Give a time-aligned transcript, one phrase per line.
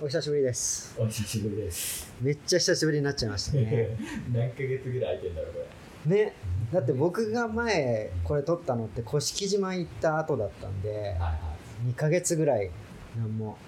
[0.00, 2.12] お久しぶりですお久しぶりです。
[2.20, 3.96] めっちゃ久しぶりになっちゃいましたね
[4.32, 5.58] 何ヶ月ぐらい空いてんだろう、こ
[6.08, 6.24] れ。
[6.24, 6.32] ね
[6.72, 11.38] だって僕が前これ撮ったのって甑島行った後だったんではいは
[11.86, 12.70] 2ヶ月ぐらい
[13.16, 13.58] 何も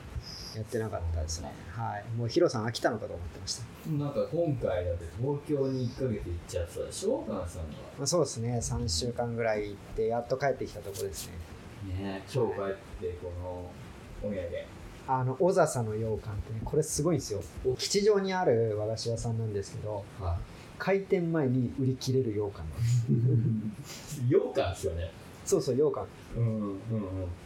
[0.55, 3.93] やってなかったですねはいもうヒロさん飽きたのかと思ってました、い。
[3.93, 7.69] なんか今回だって東京に1ヶ月行っちゃってたでしょ、田中さんが。
[7.99, 11.35] まあ、そうですね3週間ぐらい行ってやっと帰ってきたところですね
[11.95, 13.71] ね今日帰ってこの
[14.23, 14.76] お土産。
[15.09, 17.41] あの小笹の羊羹ってねこれすごいんですよ
[17.79, 20.37] 吉祥にある和菓子屋さんなんですけどは
[20.79, 24.25] 開店前に売り切れる羊羹なんですい。
[24.25, 25.11] 羊羹ですよね。
[25.45, 26.07] そうそう羊羹
[26.37, 26.79] うんうんうん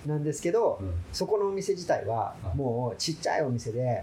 [0.06, 0.94] なんですけど、うん。
[1.12, 4.02] そこのお店自体ははいもうちっちゃいお店で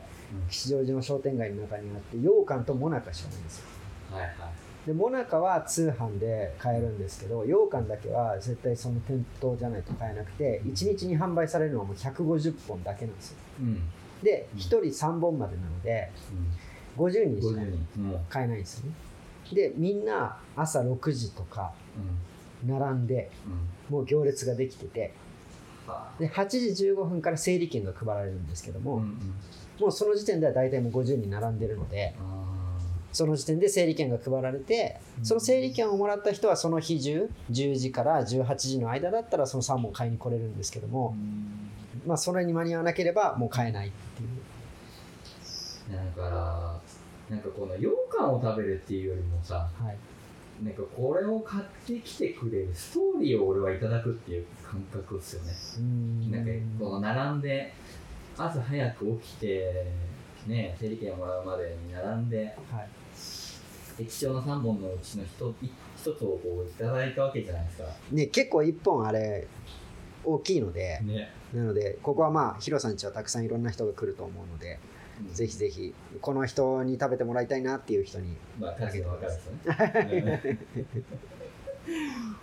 [0.50, 3.66] 吉祥寺の商店街の中にあって羊羹とモナカしかないんですよ
[4.12, 4.34] はいはい。
[4.88, 13.82] でモナカは通販で買えるんですけど羊羹だけは絶対その店頭じゃないと買えなくて1日に販売されるのはもう150本だけなんですようん。
[14.24, 16.10] でうん1人3本までなので
[16.98, 17.88] 50人しか50人。
[17.98, 18.12] うん。
[18.14, 18.20] うん。
[18.30, 18.94] 買えないんですよね
[19.54, 21.74] でみんな朝6時とか
[22.66, 23.30] 並んで
[23.90, 23.98] うん。
[23.98, 25.12] もう行列ができてて
[25.86, 29.12] はで8時15分から整理券が配られるんですけども、うんうん。
[29.82, 32.57] もうその時点では大体もう50人並んでるのであ
[33.18, 40.92] その時点で整理券が配られてその整理券をもらった人はその日中10時から18時の間だったらその3本買いに来れるんですけどあ。
[40.92, 41.16] も、
[42.06, 44.30] まあ、それに間に合わなければもう買えないっていう。
[46.16, 46.80] だから、
[47.28, 49.98] なんかこの羊羹を食べるっていうよりもさ、はい。
[50.64, 55.52] なんかこれを買ってきてくれるストーリーを俺はいただくっていう感覚ですよね。
[55.82, 56.32] ん。
[56.32, 57.74] なんかこの並んで
[58.38, 59.88] 朝早く起きて
[60.46, 62.90] ね整理券をもらうまでに並んではい
[64.00, 65.48] 液晶の3本のうちの 1,
[65.98, 67.84] つをこういただいたわけじゃないですか。
[68.12, 69.48] ね、結構1本あれ
[70.24, 71.32] 大きいのでね。
[71.54, 74.80] なのでここはまあヒロさんちはたくさんいろんな人が来ると思うので
[75.32, 79.32] ぜひぜひこの人に食べてもらいたいなっていう人にまあ数が分かる
[80.12, 80.60] 人ね。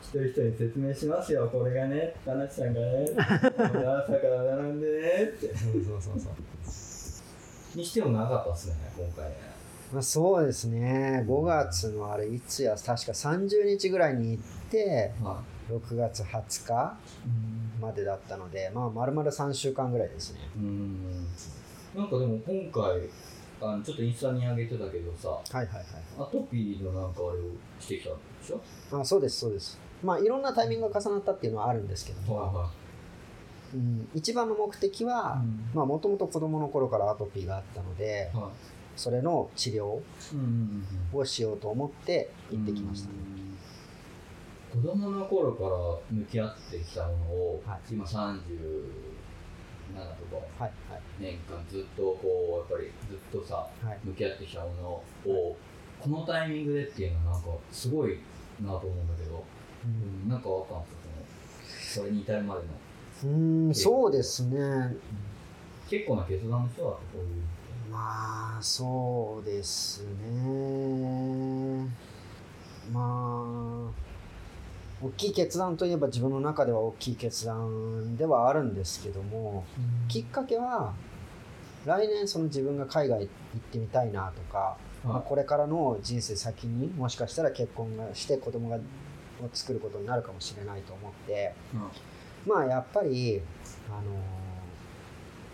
[0.01, 5.55] 一人一人説明しますよ、これがね、田中さんがね、 朝から並んでねって。
[5.55, 9.54] そうそうそうそうにしても長かったっすね、今回ね。
[9.95, 11.25] まあ、そうですね。
[11.27, 12.75] 5月のあれいつや？
[12.75, 15.41] 確か30日ぐらいに行っては
[15.71, 16.97] 6月20日
[17.27, 17.81] い。
[17.81, 20.41] までだったのでまあ丸々3週間ぐらいですね。
[20.57, 21.27] うん。
[21.95, 23.09] なんかでも今回、
[23.61, 25.85] あのちょっとインスタに上げてたけどさ、はいはいはい。
[26.19, 27.43] アトピーのなんかあれを
[27.79, 28.61] してきたんでしょ？
[29.01, 29.79] あそうですそうです。
[30.03, 32.71] まあいろんなタイミングが重なったっていうのはあるんですけども、は
[33.75, 35.41] うん、一番の目的は
[35.73, 38.37] まあもともと子供の頃からアトピーがあったのでい。
[38.95, 40.01] はそれの治療
[41.13, 43.09] をしようと思って行ってきました。
[43.09, 43.15] ね、
[44.73, 45.71] 子供の頃から
[46.11, 47.81] 向き合ってきたものを、はい。
[47.95, 48.41] 今37とか
[50.59, 51.01] はいはい。
[51.21, 53.55] 年間ずっとこうやっぱりずっとさ
[53.85, 53.99] はい。
[54.05, 54.75] 向き合ってきたも
[55.27, 55.57] のを
[56.01, 58.19] このタイミングでっていうのはなんかすごい
[58.61, 59.45] なと思うんだけど、
[59.85, 59.89] う
[60.27, 62.01] ん、なんかあったんですか？
[62.01, 62.67] そのそれに至るまでの
[63.25, 63.27] う
[63.71, 64.97] んそうですね。
[65.89, 67.43] 結構な決断の人だとこういう
[67.95, 71.89] まあそうですね。
[72.93, 74.05] まあ
[75.01, 79.65] 大きい決断といえば自分の中では大きい決断ではあるんですけども
[80.09, 80.93] きっかけは
[81.87, 88.81] 来年その自分が海外行ってみたいなとか、まあ、これからの人生先にもしかしたら結婚がして子供がを
[89.53, 91.55] 作ることになるかもしれないと思って
[92.47, 93.41] まあやっぱり、
[93.89, 94.21] あの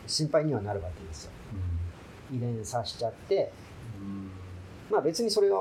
[0.06, 1.33] 心配にはなるわけですよ
[2.33, 3.53] 遺伝させちゃって。
[4.01, 4.31] うん。
[4.91, 5.57] まあ別にそれが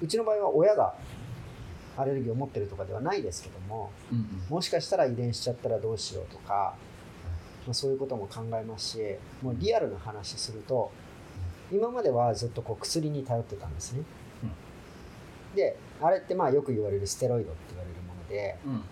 [0.00, 0.94] うちの場合は親が
[1.96, 6.74] アレルギーを持ってるとかではないですけどもうんもしかしたら遺伝しちゃったらどうしようとか、
[7.66, 8.98] まあ、そういうことも考えますし
[9.42, 10.92] もうリアルな話すると
[11.72, 14.02] 今まではずっとこう薬に頼ってたんですね、
[15.54, 18.82] であれってまあよく言われるステロイドって言われるものでうん。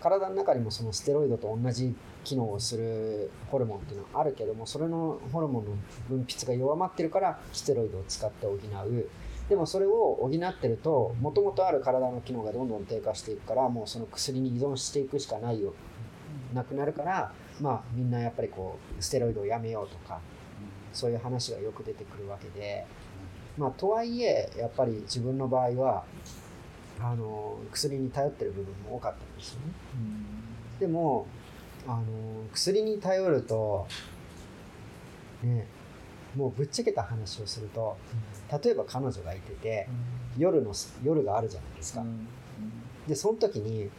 [0.00, 1.94] 体の中にもそのステロイドと同じ
[2.24, 5.70] 機能をするホルモンっていうのはあるけどもそれのホルモンの
[6.08, 9.08] 分泌が弱まってるからステロイドを使って補う。
[9.48, 15.74] でもそれを補ってるともともとある体の機能がどんどん低下していくからもうその薬に依存していくしかないよ。
[16.54, 20.20] なくなるからまあみんなやっぱりこうステロイドをやめようとか
[20.92, 22.86] そういう話がよく出てくるわけで。
[23.58, 26.04] まあとはいえやっぱり自分の場合は
[27.00, 29.72] あの薬に頼ってる部分も多かったんですよね。
[30.78, 31.26] でも
[31.86, 32.02] あの
[32.52, 33.86] 薬に頼ると
[35.42, 35.66] ね
[36.36, 37.96] もうぶっちゃけた話をすると
[38.62, 39.88] 例えば彼女がいてて
[40.38, 40.72] 夜の
[41.02, 42.04] 夜があるじゃないですか、
[43.08, 43.90] でその時に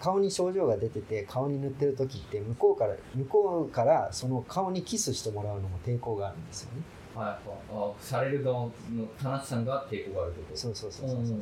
[0.00, 6.82] 顔に症状が出てて顔に塗ってる時って向こうから向こうからその顔にキスしてもらうのも抵抗があるんですよね。
[7.14, 7.26] はい。
[7.26, 7.38] はい
[7.72, 8.72] あされる側の
[9.20, 10.56] 田中さんが抵抗があるってこと？
[10.56, 11.36] そうそうそうそうそう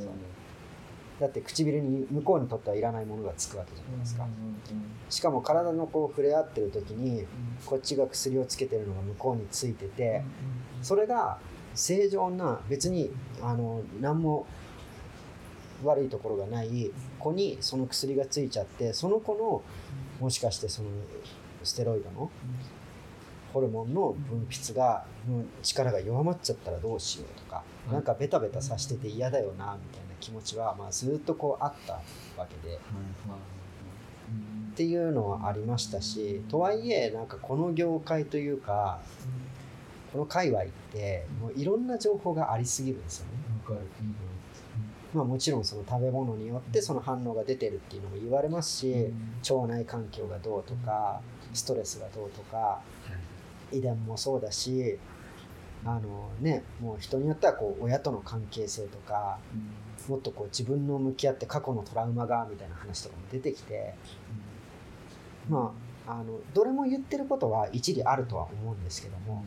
[1.21, 4.27] だって唇に向こうにとってはいらないものがつくわけじゃないですか。
[5.11, 7.27] しかも体のこう触れ合ってる時に
[7.67, 10.23] こっちが薬をつけてるのが向こうについてて
[10.83, 11.39] それが
[11.75, 13.11] 正常な別に
[13.43, 14.47] あの何も
[15.85, 19.63] 悪いところがない子にその薬がついちゃってその子の
[20.21, 20.89] もしかしてその
[21.65, 22.31] ステロイドの
[23.53, 27.93] ホルモンの分泌がの力が弱まっちゃったらどうしようとかうん。
[27.95, 31.95] なんかベタベタさしてて嫌だよなみたいな気持ちはまあずっとこうあった
[32.37, 32.79] わけで。
[34.73, 39.01] っていうのはありましたしとはいえなんかこの業界というか
[40.13, 43.33] この界隈ってもういろんな情報がありすぎるんですよね。
[45.13, 49.13] まあ、もちろんその食べ物によってその反応が出てるっていうのも言われますし
[49.51, 51.21] 腸内環境がどうとか
[51.53, 52.81] ストレスがどうとか
[53.73, 54.99] 遺伝もそうだし
[55.85, 59.39] あのねもう人によってはこう親との関係性とか
[60.11, 63.95] もっとこう自分の向き合って過去のトラウマがみたいな話とかも出てきて
[65.49, 65.73] ま
[66.07, 69.45] ああのどれも言ってることは一理あるとは思うんですけども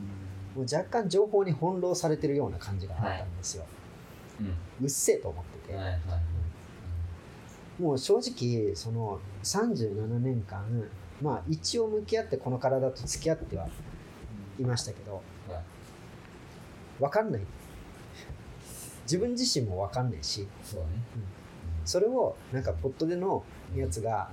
[0.56, 3.66] もう若干情報に翻弄されてるような感じがあったんですよ、
[4.82, 6.00] うっせえと思ってて、はいはい
[7.80, 10.64] もう正直その37年間
[11.24, 13.68] まあ一応向き合ってこの体と付き合っては
[14.60, 15.64] いましたけどはい。
[17.00, 17.42] 分かんない
[19.04, 20.48] 自分自身も分かんないし。
[20.64, 20.88] そうね。
[21.86, 23.44] それをなんかポットでの
[23.76, 24.30] やつが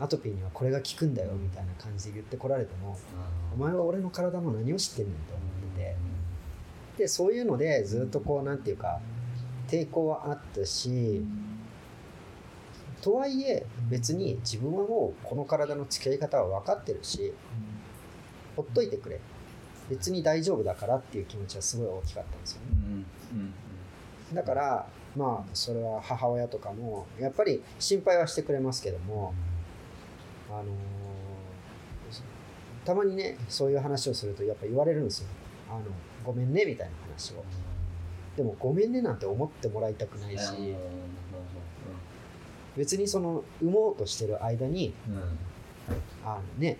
[0.00, 2.98] アトピーにはこれが効くんだよみたいな感じで言ってこられても
[3.54, 5.46] お前は俺の体の何を知ってんねんと思っ
[5.76, 5.96] てて。
[7.02, 9.00] でそういうのでずっとこうなんていうか
[9.68, 11.24] 抵抗はあったし
[13.00, 17.32] とはいえ別に自分はもうこの体の付き合い方は分かってるし
[18.56, 19.20] ほっといてくれ。
[19.88, 22.66] 別に大丈夫だからっていう気持ちはすごい大きかったんですよね
[24.34, 24.86] だから
[25.16, 29.34] まあそれは母親とかもやっぱり心配はしてくれますけども
[30.50, 30.68] あのー
[32.84, 35.28] たまにねそういう話をするとやっぱ言われるんですよ。
[35.68, 35.80] あの
[36.24, 37.44] ごめんねみたいな話を。
[38.34, 40.74] でもごめんねなんて思ってもらいたくないし
[42.78, 44.94] 別にその産もうとしてる間に
[46.24, 46.78] あのね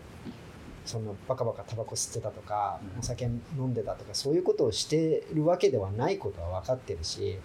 [0.89, 3.01] そのバカバカタバコ吸ってたとかうん。
[3.01, 7.39] お酒飲んでたとかそういうことをしてるわけではないことは分かってるし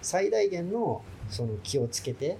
[0.00, 2.38] 最大限のその気をつけて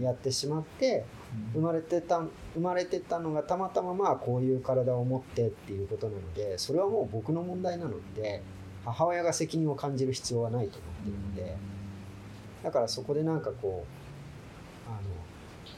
[0.00, 1.04] やってしまって
[1.52, 2.22] 生まれてた
[2.54, 8.42] 生まれてたのがたまたままあこういう体を持ってっていうことなのでそれはもう僕の問題なので
[8.84, 11.56] 母親が責任を感じる必要はないと思ってるので
[12.62, 13.84] だからそこでなんかこ
[14.86, 14.98] うあの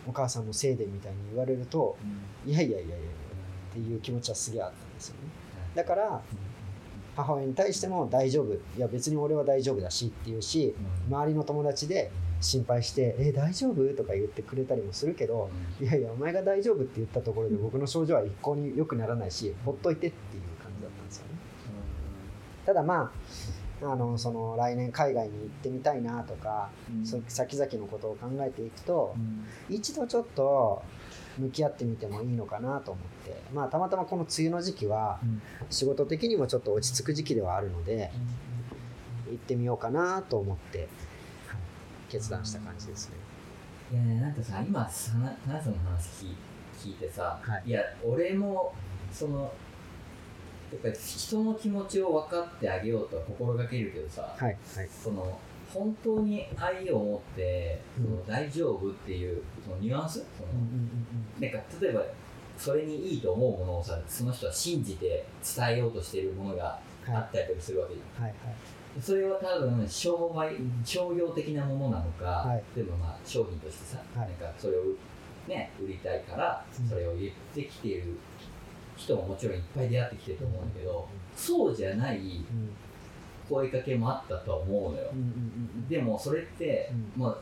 [0.07, 1.97] お母さんのせいでみたいに言われると
[2.47, 2.97] いやいやいやいや
[3.71, 5.21] っていう気持ちはすげえあったんですよね。
[5.75, 6.21] だから
[7.17, 8.55] 母親に対しても大丈夫。
[8.55, 10.75] いや別に俺は大丈夫だしっていうし
[11.09, 15.51] 周りの友達で心配して「え大丈夫?」とか言ってくれたりもするけど
[15.81, 21.33] いやいやお前が大丈夫って言ったところで僕の症状は一向に良くならないしほっといてっていう感じだったんですよね。
[22.65, 23.13] ただま
[23.83, 26.69] ああのその来年海外に行ってみたいなとか、
[27.03, 29.15] そ先々のことを考えていくと
[29.71, 30.83] 一度ちょっと
[31.41, 33.41] 向き合ってみてもいいのかなと思って。
[33.53, 35.19] まあたまたまこの梅雨の時期は
[35.71, 38.11] 仕事的にもちょっと落ち着く時期ではあるので
[39.31, 40.89] 行ってみようかなと思ってはい
[42.09, 43.15] 決断した感じですね。
[43.93, 46.27] いやねなんかさ今さな田中さんの話
[46.79, 48.75] 聞いてさ、はいや俺も
[49.13, 49.53] その
[50.73, 54.89] やっぱり人の気持ちを分かってあげようとは心がけるけどさ、はいはい。
[54.89, 55.39] その
[55.73, 58.05] 本当に愛を持って、うん。
[58.05, 60.15] その大丈夫っていうそのニュアンス？
[60.37, 60.49] その、
[61.41, 62.03] なんか例えば
[62.59, 65.25] それにいいと思うものをさその人は信じて
[65.57, 68.25] 伝えようとしているものがあはったりとかするわけじゃん。
[68.25, 68.35] いはい。
[69.01, 72.63] それは多分商売商業的なものなのか、はい。
[72.77, 74.29] 例えばまあ商品としてさ、はい。
[74.29, 74.83] なんかそれを、
[75.47, 76.89] ね、売りたいからうん。
[76.89, 78.19] それを言ってきている
[78.97, 82.71] 人ももちろんいっぱい出会ってきてると思うんだけど、そうじゃないうん。
[83.49, 85.50] 声かけもあったとは思うのよ、うんうんうん
[85.91, 87.39] でもそれって、うもう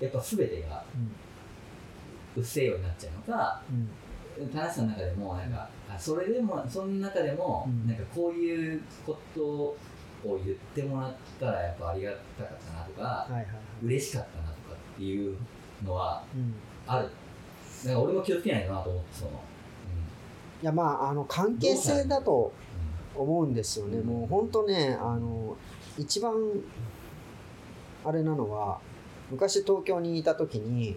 [0.00, 0.84] やっぱ全てが
[2.36, 3.62] うっせえようになっちゃうのか
[4.38, 4.48] うん。
[4.48, 7.88] 田中さんの中でもなんか、あそれでもその中でも、うん。
[7.88, 9.76] なんかこういうことを
[10.24, 13.46] 言ってもらったらやっぱありがたかったなとか、はいはいはい。
[13.84, 15.36] 嬉しかったなとかっていう
[15.84, 16.54] のはうん。
[16.86, 17.08] ある。
[17.84, 19.30] だから俺も気をつけないとなと思ってその、
[20.62, 22.52] いやまああの関係性だと
[23.14, 24.06] 思うんですよね、うん。
[24.06, 25.56] もう本当ねあの
[25.98, 26.34] 一番
[28.06, 28.78] あれなのは
[29.30, 30.96] 昔東京にいた時に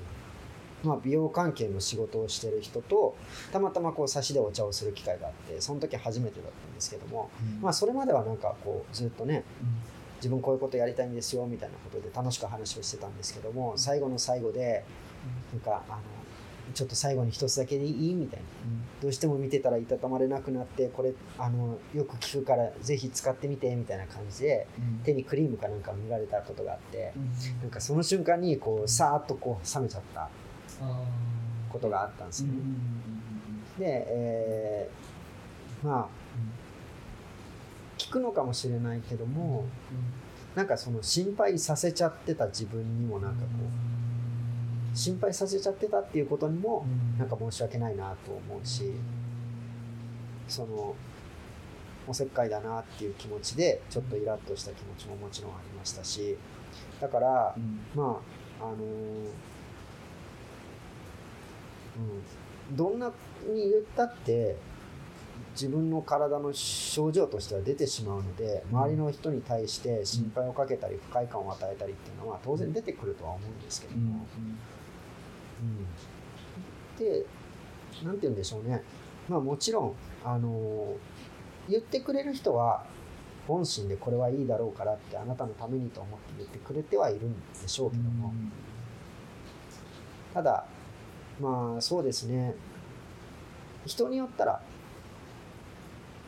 [0.83, 3.15] まあ、美容関係の仕事をしてる人と
[3.51, 7.29] たまたまこう差しでお茶をする機会があってその時初めてだったんですけども、
[7.61, 9.43] まあ、それまではなんかこうずっとね
[10.17, 14.85] 自分こういうことやりたいんですよみたいなことで楽しく話をしてたんですけども最後の最後で
[15.51, 15.97] なんかあの
[16.73, 18.13] ちょっと最後に一つだけでいい？
[18.13, 18.45] みたいな。
[19.01, 24.67] どうしても見てたらいたたまれなくなってこれあのよく聞くからぜひ使ってみてみたいな感じで
[25.03, 27.13] 手にクリームかなんか塗られたことがあって
[27.61, 30.29] なんかその瞬間にこうさーっとこう冷めちゃった
[31.69, 32.53] ことがあったんですよね。
[33.79, 36.07] で、えーまあ
[37.97, 39.65] 聞くのかもしれないけども
[40.55, 43.98] なんかその心配させちゃってた自分にもなんかこう
[44.93, 46.85] 心配させちゃってたっていうことにも
[47.17, 48.91] なんか申し訳ないなと思うし
[50.47, 50.95] その
[52.07, 56.37] おせっかいだなっていう気持ちでちょっとイラッとした気持ちももちろんありましたし
[56.99, 57.55] だから
[57.95, 58.19] ま
[58.59, 58.75] ああの
[62.69, 63.11] うん、どんな
[63.47, 64.55] に言ったって
[65.53, 74.57] 自分の体の症状としては出てしまうので周りの人に対して心配をかけたり不快感を与えたりっていうのは当然出てくるとは思うんですけども、うん、
[76.97, 77.25] で
[78.03, 78.83] 何て言うんでしょうね。
[79.27, 80.95] まあもちろんあの
[81.67, 82.83] 言ってくれる人は
[83.47, 88.33] 本心でこれはいいだろうからってあなたのためにと思って言ってくれてはいるんでしょうけども、
[90.33, 90.65] ただ
[91.39, 92.55] まあそうですね。
[93.85, 94.61] 人によったら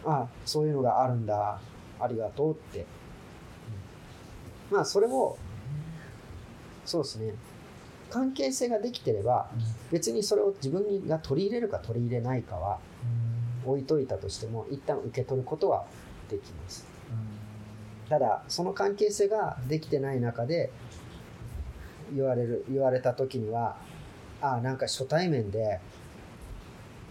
[0.06, 1.60] あそういうのがあるんだ。
[2.00, 2.88] ありがとうって、
[4.72, 5.38] まあそれを
[6.84, 7.36] そうですね
[8.12, 9.50] 関係性ができてれば
[9.92, 12.80] 別にそれを自分が取り入れるか取り入れないかは
[13.66, 15.86] 置いといたとしても一旦受け取ることは
[16.30, 16.86] できます。
[18.10, 20.70] ただその関係性ができてない中で
[22.14, 23.78] 言われる言われた時には
[24.42, 25.80] あなんか初対面で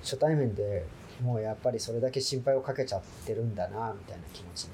[0.02, 0.84] 初対面で
[1.22, 4.70] もうやっぱりそれだけ心配をかけちゃってるんだなみたいな気持ちに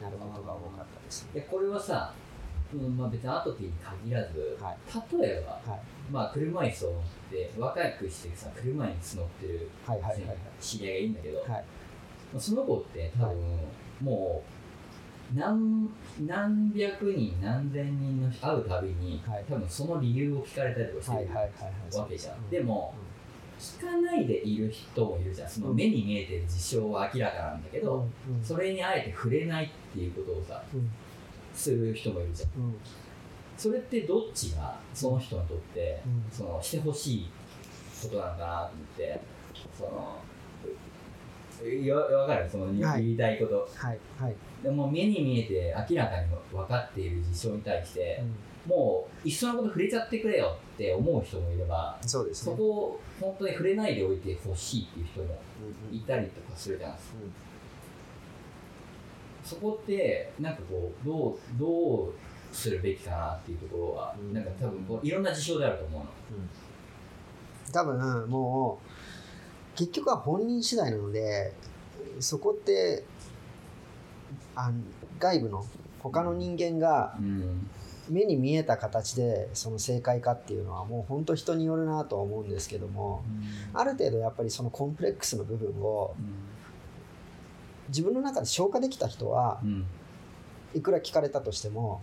[0.00, 2.12] なることが多かったです、ね、これはさ、
[2.74, 9.70] うんまあ、別にアトピーに限らず、はい、例えば、はい、まあ、車椅子を乗って若くしてさ車椅子乗ってる
[10.60, 11.64] 知り合いがいいんだけど、はい、
[12.38, 13.36] その子って多分、
[14.02, 14.42] も
[15.34, 15.88] う何
[16.26, 25.48] 何百人何千人の会うたびに、はい、多分その理由を聞かれたりとかしてるわけじゃん、でも、うん、聞かないでいる人もいるじゃん。
[25.48, 30.90] その目に見えてる事象は明らかなんだけど、うん、それにあえて触れないっていうことをさ、うん、
[31.54, 32.50] する人もいるじゃん、
[33.56, 36.02] それってどっちがその人にとって、
[36.32, 37.30] そのしてほしい
[38.02, 39.20] ことなのかなと思って
[39.76, 39.90] その
[41.94, 42.48] わかる？
[42.50, 48.22] その言いたいこと、はいはい、でも目に見えて明らかに分かっている事象に対して、
[48.66, 55.38] うん、もう一緒のこと触れちゃってくれよって思う人もいればそうです、ね、そこを本当に触れないでおいてほしいっていう人も
[55.92, 57.24] いたりとかするじゃないですか、うん。
[57.24, 57.32] うん、
[59.44, 62.12] そこってなんかこうどうどう
[62.52, 68.78] するべきかなっていうところは、うん、なんか多分こういろんな事象であると思うの、うん、多分も
[69.74, 71.52] う結局は本人次第なので
[72.18, 73.04] そこって
[74.54, 74.70] あ
[75.18, 75.64] 外部の
[76.00, 77.14] 他の人間が
[78.08, 83.22] 目に見えた形でその正解かっていうのはもう本当人によるなとは思うんですけども、
[83.74, 86.14] ある程度やっぱりそのコンプレックスの部分を
[87.90, 89.60] 自分の中で消化できた人は
[90.74, 92.00] いくら聞かれたとしても、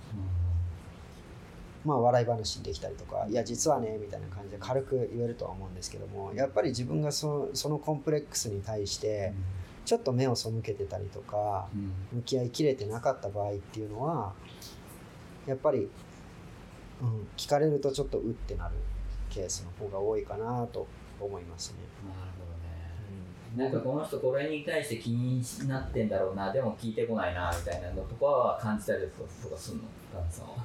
[1.83, 9.33] まあ、笑い話にできたりとかいや実はねみたいな感じで軽く言えるとは思うんですけどもやっぱり自分がそそのコンプレックスに対して
[9.85, 11.67] ちょっと目を背けてたりとか
[12.11, 14.33] 向き合いきれてなかった場合っていうのは
[15.47, 15.89] やっぱり、
[17.01, 18.75] うん、聞かれるとちょっとうってなる
[19.29, 20.87] ケースの方が多いかなと
[21.21, 21.77] 思いますね。
[23.57, 29.83] なんかこの人これに対して気になってんだろうなでも聞いてこないなみたいなのとかは感じたりとかするの？
[30.13, 30.55] 旦那さんは。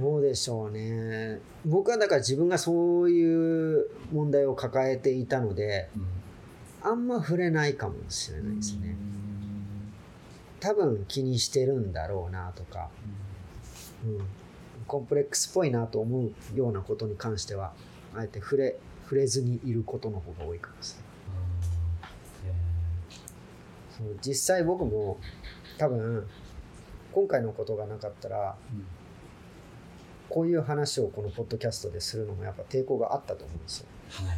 [0.00, 1.40] どうでしょうね。
[1.64, 8.96] 僕はだから自分がそういう問題を抱えていたので、うん、あんま触れないかもしれないですね。
[10.60, 12.90] 多分気にしてるんだろうなとか、
[14.04, 14.20] うん、
[14.86, 17.72] コンプレックスっぽいなと思うようなことに関しては
[18.14, 21.07] あえて触れ触れずにいることの方が多いかもしれない、
[24.24, 25.18] 実際僕も
[25.76, 26.28] 多分
[27.12, 28.86] 今回のことがなかったら、うん、
[30.28, 33.86] こういう話をこのポッドキャストでするのもやっぱ抵抗があったと思うんですよ。
[34.10, 34.34] は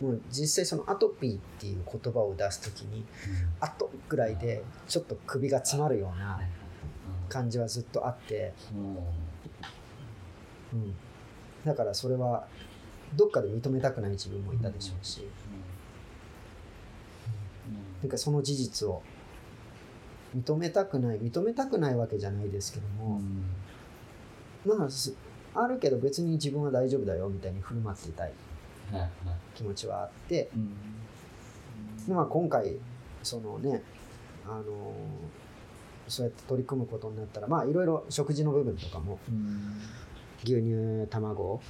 [0.00, 3.04] い、もう実際そのアトピーっていう言葉を出す時に、うん、
[3.60, 6.40] あとぐらいでちょっと首が詰まるような
[7.28, 8.54] 感じはずっとあって、
[10.72, 10.94] うん、
[11.64, 12.46] だからそれは
[13.14, 15.26] どっかで認めたくない自分もいたでしょうし、
[18.02, 19.02] なんかその事実を
[20.36, 23.20] 認めたくない認めたくないわけじゃないですけども、
[24.66, 24.88] まあ
[25.54, 28.32] あるけど別に自分は大丈夫だよみたいに振る舞っていたい
[29.54, 30.50] 気持ちはあって、
[32.08, 32.76] まあ今回
[33.22, 33.82] そのね
[34.44, 34.92] あの
[36.08, 39.18] そうやって取り組むことになったらまあいろいろ食事の部分とかも、
[40.44, 41.60] 牛乳卵、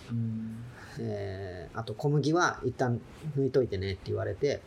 [0.98, 3.00] えー、あと小麦は一旦
[3.38, 4.60] 抜いといてねって言われて、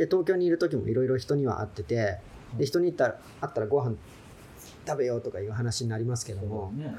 [0.00, 2.20] で東京にいる時もいろいろ人には会ってて
[2.56, 3.96] で人に言ったら会ったらご飯
[4.86, 6.94] 食べようとかいう話になりますけども、ね、はい。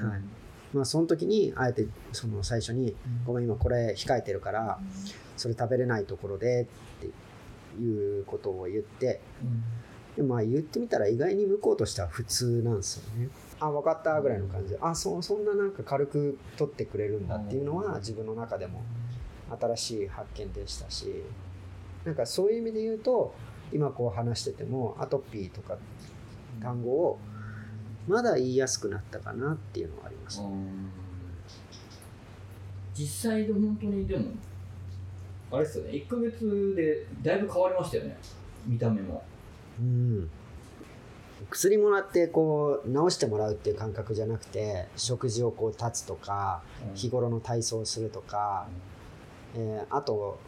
[0.72, 2.94] まあ、その時にあえてその最初に
[3.26, 4.78] 「ごめん今これ控えてるから
[5.36, 6.62] それ食べれないところで」
[6.96, 9.20] っていうことを言って、
[10.16, 13.28] でまあ言ってみたら意外に向こうとしては普通なんですよね。
[13.58, 18.84] あ分かったぐらいの感じであそそんななんか軽く取ってくれるんだっていうのは自分の中でも
[19.60, 21.24] 新しい発見でしたし
[22.04, 23.34] なんかそういう意味で言うと
[23.72, 25.76] 今こう話しててもアトピーとか
[26.60, 27.18] 単語を
[28.06, 30.48] まだ言いやすくなったかなっていうのはあります、ね、
[32.94, 34.24] 実際で本当にでも
[35.52, 35.90] あれですよね。
[35.90, 38.16] 1か月でだいぶ変わりましたよね。
[38.66, 39.22] 見た目も。
[39.78, 40.30] うん。
[41.50, 46.62] 薬もらってこう治してもらうっていう感覚じゃなくて食事をこう断つとか
[46.94, 48.68] 日頃の体操をするとか、
[49.54, 50.38] えー、あと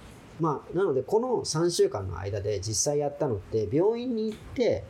[0.40, 4.84] まあなのでこの3週間の間で実際やったのって病院に行って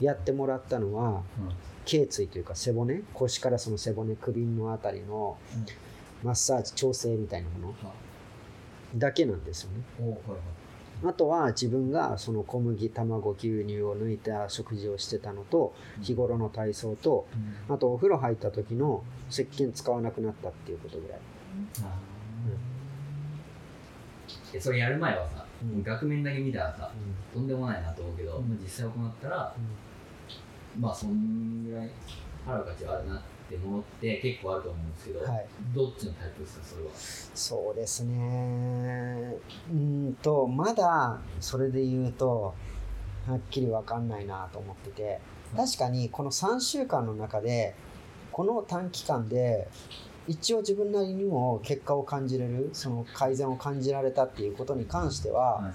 [0.00, 1.22] やってもらったのは、
[1.84, 3.02] 頸椎というか背骨？
[3.14, 5.38] 腰からその背骨首のあたりの
[6.22, 7.74] マッサージ調整みたいなもの？
[8.96, 10.16] だけなんですよね。
[11.04, 17.28] あとは自分がその小麦卵牛乳を抜いた食事をしてたのと日頃の体操と、
[17.68, 21.18] あとお風呂入った時の石鹸使わなくなったっていうことぐらい。
[21.18, 21.84] うん、
[24.58, 26.90] それやる前はさ、うん、額面だけ見たらさ、
[27.32, 29.54] とんでもないなと思うけど、実際行ったら、
[30.78, 31.90] まあそんぐらい
[32.46, 36.90] 払う価値はあるなってものって結構あると思うんですけど、はい、どっちのタイプですかそれは？
[36.94, 39.34] そうですね。
[39.72, 42.54] うんとまだそれで言うと
[43.26, 45.20] はっきり分かんないなと思ってて
[45.56, 47.74] 確かにこの3週間の中で
[48.32, 49.68] この短期間で
[50.28, 55.72] 一応自分なりにも結果を感じれるその改善を感じられたっていうことに関しては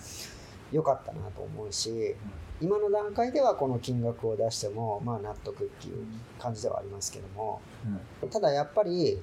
[0.71, 2.15] 良かったなと思うし、
[2.61, 6.05] 今の段階ではこの金額を出してもまあ納得っていう
[6.39, 7.61] 感じではありますけども、
[8.21, 9.19] うん、ただやっぱり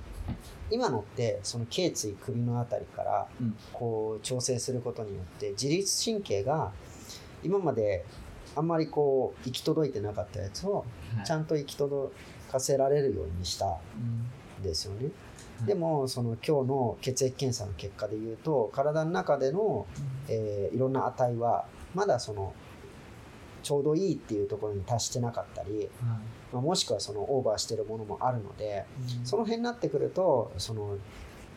[0.70, 3.28] 今のってその頸椎首の辺りから
[3.72, 6.72] こう調整することによって自律神経が
[7.42, 8.04] 今まで
[8.56, 10.84] あんまりこう行き届いてなかったやつを
[11.24, 12.12] ちゃんと行き届
[12.50, 13.66] かせられるようにした。
[13.66, 13.78] ん
[14.62, 15.10] ですよね。
[15.66, 19.86] でもその今日の血液検査の結果でいうと体の中での、
[20.28, 22.54] えー、いろんな値はまだその
[23.62, 25.90] ちょうどいいっていうところに達してなかったり、
[26.50, 28.86] まあ、もしくはそのオーバーしてるものもあるので、
[29.22, 30.96] その辺になってくるとその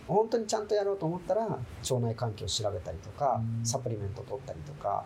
[0.05, 1.61] 本当にちゃんとやろうと思ったら腸
[2.01, 5.05] 内環境を調べたりとか、サプリメントを取ったりとか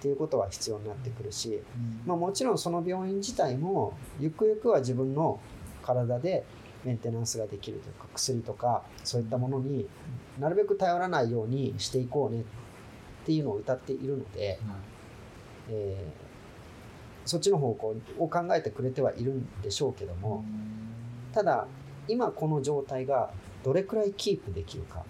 [0.00, 1.62] っていうことは必要になってくるし、
[2.04, 5.38] まあ、もちろんその病院自体もゆくゆくは自分の
[5.82, 6.44] 体で
[6.84, 9.88] メンテナンスができるというか薬とかそういったものに
[10.38, 12.44] なるべく頼らないようにしていこうねっ
[13.24, 14.58] ていうのを歌っているので、
[15.70, 16.12] え
[17.24, 20.44] そっちの方向を考えてくれてはいるんでしょうけども
[21.32, 21.68] ただ
[22.08, 23.30] 今この状態が
[23.62, 25.04] どれくらいキープできるか、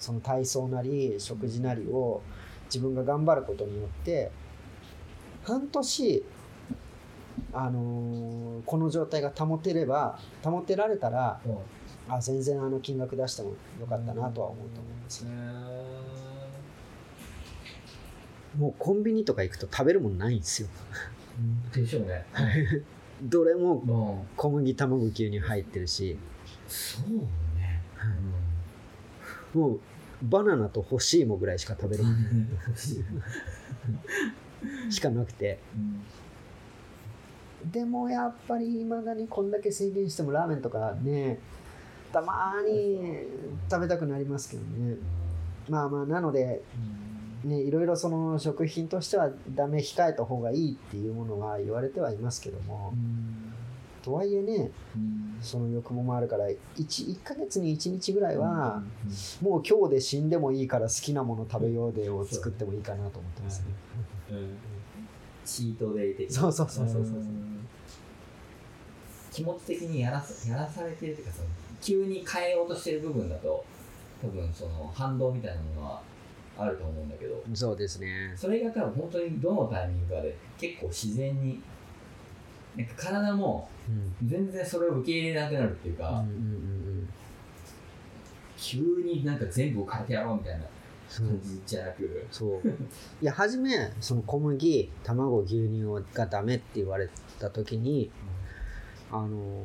[0.00, 2.22] その体操なり食事なりを
[2.64, 4.32] 自分が頑張ることによって
[5.44, 6.24] 半年
[7.52, 11.40] あのー、この状態が保てれば保てられたら、
[12.08, 15.26] あ全然あの金額出してもよかったなとは思うと思います。
[18.58, 20.68] もうコンビニとか行くと食べるものないんですよ。
[21.72, 22.24] でしょうね。
[23.22, 26.18] どれも小麦卵牛乳入ってるし。
[26.66, 27.10] そう
[27.56, 27.82] ね。
[29.54, 29.80] うん、もう
[30.22, 32.14] バナナと干し芋ぐらいしか食べれない。
[34.90, 35.58] しかなくて。
[37.64, 41.38] でもやっぱりいまだにこんだけ制限してもラーメンとかね
[42.12, 43.00] たまに
[43.70, 44.96] 食べたくなりますけどね。
[45.68, 46.62] まあまあなので、
[47.44, 52.94] ね、いろいろその食品としてはダメ控えた方がいいっていうものは言われてはいますけども、
[54.02, 54.70] とはいえね、
[55.42, 58.82] その欲望もあるから 1, 1ヶ月に1日ぐらいは、
[59.42, 63.62] もう今日で死んでもいいから好きなもの食べようでを作ってもいいかなと思ってます
[64.30, 64.36] ね。
[65.48, 67.14] チートデイ的そうそうそうそうそう
[69.32, 71.48] 気持ち的にやらさやらされてるっていうかその
[71.80, 73.64] 急に変えようとしてる部分だと
[74.20, 76.02] 多分その反動みたいなものは
[76.58, 77.40] あると思うんだけど。
[77.54, 78.34] そうですね。
[78.36, 81.62] それが多分本当にどのタイミングかで結構自然に
[82.76, 83.68] なんか体も
[84.24, 86.26] 全然それを受け入れなくなるっていうか、うんうんうんう
[87.04, 87.08] ん、
[88.56, 90.64] 急になんか全部を変えてやろうみたいな
[91.16, 92.68] 感じじゃなくそう
[93.22, 98.10] いや初めその小麦卵牛乳がダメって言われた時に、
[99.12, 99.62] うん、あの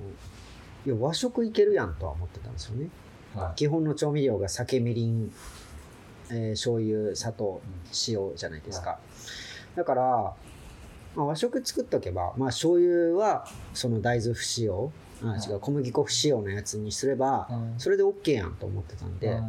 [0.86, 2.90] いや和食いけるやんとは思ってたんですよね、
[3.36, 5.32] はい、基本の調味料が酒みりん、
[6.30, 7.62] えー、醤油砂糖
[8.08, 9.00] 塩じゃないですか、は
[9.76, 10.04] い、だから、
[11.16, 14.92] まあ、和食作っとけば、まあ、醤油はその大豆不使用
[15.26, 19.40] あ違う小麦粉不使用のやつにすれば、それで OK やんと思ってたんで、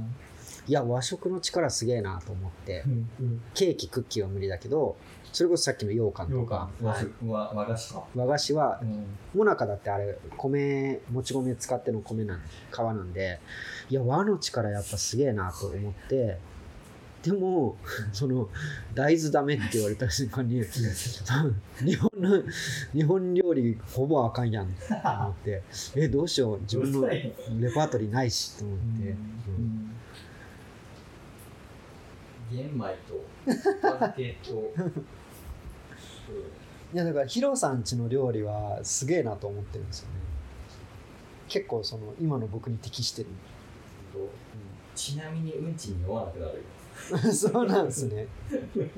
[0.67, 2.85] いや和食の力すげえなと思って、
[3.55, 4.97] ケーキクッキーは無理だけど
[5.33, 6.71] それこそさっきの羊羹とか。
[6.81, 8.05] 和和菓子か？
[8.15, 8.81] 和菓子は、
[9.35, 12.41] もなかだってあれ米もち米使っての米なん
[12.73, 13.41] 皮なんで
[13.91, 16.39] いや和の力やっぱすげえなと思って。
[17.25, 17.77] でも
[18.13, 18.51] その
[18.95, 22.43] 大豆ダメって言われた瞬間に日本の
[22.93, 25.63] 日本料理ほぼあかんやんって思って。
[25.97, 26.61] えどうしよう。
[26.61, 27.33] 自分のレ
[27.75, 29.09] パートリーないしと思って。
[29.09, 29.13] う
[29.61, 29.84] ん
[32.55, 33.21] 玄米と
[33.83, 34.51] 小豆と
[36.95, 40.15] いやだからヒロさんちの料理はすげえなと思ってるんですよね。
[41.49, 43.29] 結構その今の僕に適してる、
[44.15, 44.29] うん、
[44.95, 46.63] ちなみにうんちに酔わなくなるよ。
[47.35, 48.29] そうなんですね。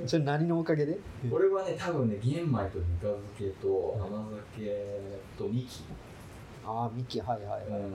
[0.07, 0.99] それ何のおかげで？
[1.31, 5.01] これはね多分ね玄米とぬか漬けと甘酒
[5.39, 5.85] とみき
[6.67, 7.93] ああみきはいはいはい、はい、うん。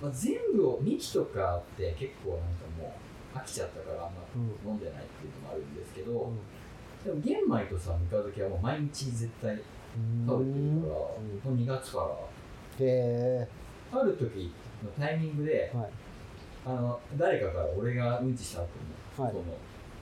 [0.00, 2.46] まあ、全部をみきとかって結構なんか
[2.78, 2.90] もう
[3.34, 4.22] 飽きちゃったからあんま
[4.64, 6.32] 飲んでないっていうのもあるんですけど、
[7.04, 9.56] でも玄米とさぬか漬けはもう毎日絶対
[10.26, 12.06] 食べてるから、うん、2月から。
[12.80, 13.48] へ
[13.92, 15.90] ある時のタイミングで、はい、
[16.64, 18.68] あの誰かから俺がうんちした後
[19.18, 19.44] に、はい、その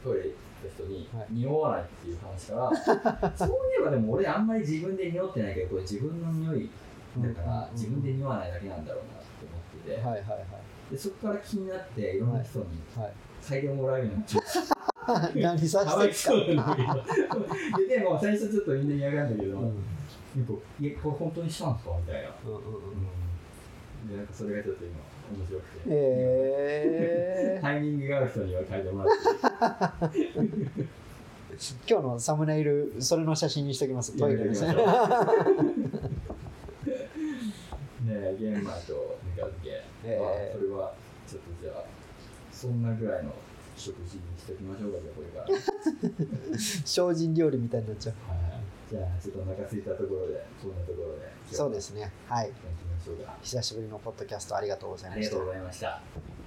[0.05, 0.35] トイレ行っ
[0.69, 6.71] た人に、匂わないっていう話から そういえばでも俺あんまり自分で匂ってないけどこれ自分の匂い
[7.19, 10.47] だから、自分で匂わないだけなんだろうなって思ってて、はいはいはい
[10.91, 12.65] でそこから気になっていろんな人に
[12.97, 13.09] 嗅
[13.59, 13.63] い。
[13.63, 14.43] でもらうようになっちゃう、
[15.41, 16.15] 何させて
[16.57, 16.77] か？
[17.79, 19.69] ででも最初ちょっとみんな嫌がるんだけど、うん、い
[20.89, 21.93] やこれ本当にしたんですか？
[21.99, 22.65] みたいな、うんうんうん、
[24.11, 24.93] でなんかそれがちょっと今
[25.39, 29.11] 面白くて、えー、 タイミングがある人には嗅いでもら
[30.07, 30.19] って。
[31.89, 34.15] 今日のサムネイルそれの写真にしておきます。
[34.17, 34.63] トイレです。
[34.67, 34.75] ね
[38.05, 39.00] ね玄米と
[40.05, 40.93] えー、まあ、それは
[41.29, 41.85] ちょっとじゃあ
[42.53, 43.33] そんなぐらいの
[43.77, 46.59] 食事にしておきましょうかじゃこれから。
[46.59, 52.13] 精進料理みたいになっちゃう、はい、じゃあちょっとお腹空いたところでそんなところでそうですね。
[52.29, 52.53] はい。
[53.43, 55.37] 久しぶりのポッドキャストありがとうございました。
[55.37, 56.40] ありがとうございました